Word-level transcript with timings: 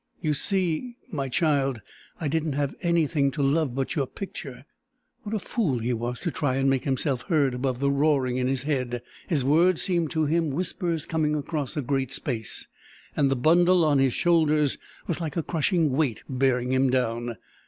"You 0.19 0.33
see 0.33 0.95
my 1.11 1.29
child 1.29 1.79
I 2.19 2.27
didn't 2.27 2.53
have 2.53 2.73
anything 2.81 3.29
to 3.33 3.43
love 3.43 3.75
but 3.75 3.93
your 3.95 4.07
picture...." 4.07 4.65
What 5.21 5.35
a 5.35 5.37
fool 5.37 5.77
he 5.77 5.93
was 5.93 6.21
to 6.21 6.31
try 6.31 6.55
and 6.55 6.67
make 6.67 6.85
himself 6.85 7.21
heard 7.27 7.53
above 7.53 7.79
the 7.79 7.91
roaring 7.91 8.37
in 8.37 8.47
his 8.47 8.63
head! 8.63 9.03
His 9.27 9.45
words 9.45 9.83
seemed 9.83 10.09
to 10.09 10.25
him 10.25 10.49
whispers 10.49 11.05
coming 11.05 11.35
across 11.35 11.77
a 11.77 11.83
great 11.83 12.11
space. 12.11 12.67
And 13.15 13.29
the 13.29 13.35
bundle 13.35 13.85
on 13.85 13.99
his 13.99 14.13
shoulders 14.15 14.79
was 15.05 15.21
like 15.21 15.37
a 15.37 15.43
crushing 15.43 15.91
weight 15.91 16.23
bearing 16.27 16.71
him 16.71 16.89
down! 16.89 17.37